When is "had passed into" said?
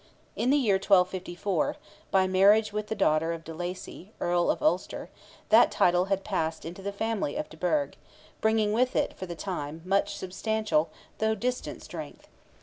6.05-6.81